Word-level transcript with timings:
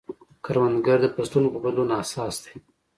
کروندګر 0.45 0.97
د 1.01 1.05
فصلونو 1.15 1.47
په 1.53 1.59
بدلون 1.63 1.89
حساس 1.99 2.35
دی 2.43 2.53